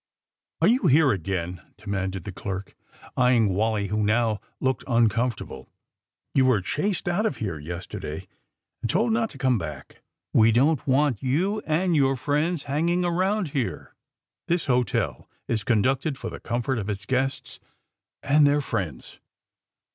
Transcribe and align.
^^Are 0.63 0.67
you 0.71 0.87
here 0.87 1.11
again!" 1.11 1.61
demanded 1.77 2.23
the 2.23 2.31
clerk, 2.31 2.75
eyeing 3.15 3.49
Wally, 3.53 3.89
who 3.89 4.01
now 4.01 4.39
looked 4.59 4.83
uncomfortable. 4.87 5.69
*^You 6.35 6.41
were 6.41 6.59
chased 6.59 7.07
out 7.07 7.27
of 7.27 7.37
here 7.37 7.59
yesterday 7.59 8.25
and 8.81 8.89
told 8.89 9.13
not 9.13 9.29
to 9.29 9.37
come 9.37 9.59
back. 9.59 10.01
We 10.33 10.51
don 10.51 10.77
't 10.77 10.87
want 10.87 11.21
you 11.21 11.59
and 11.67 11.95
your 11.95 12.15
friends 12.15 12.63
hanging 12.63 13.05
around 13.05 13.49
here. 13.49 13.93
This 14.47 14.65
hotel 14.65 15.29
is 15.47 15.63
conducted 15.63 16.17
for 16.17 16.31
the 16.31 16.39
comfort 16.39 16.79
of 16.79 16.89
its 16.89 17.05
guests 17.05 17.59
and 18.23 18.47
their 18.47 18.61
friends." 18.61 19.19